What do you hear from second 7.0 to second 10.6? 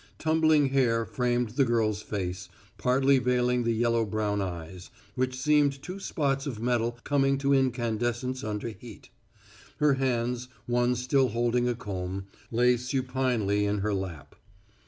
coming to incandescence under heat. Her hands,